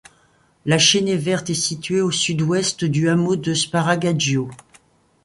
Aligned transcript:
La 0.65 0.79
chênaie 0.79 1.15
verte 1.15 1.51
est 1.51 1.53
située 1.53 2.01
au 2.01 2.09
sud-ouest 2.09 2.85
du 2.85 3.07
hameau 3.07 3.35
de 3.35 3.53
Sparagaggio. 3.53 4.49